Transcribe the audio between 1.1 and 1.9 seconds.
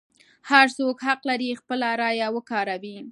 لري خپله